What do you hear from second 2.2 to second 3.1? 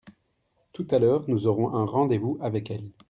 avec elles.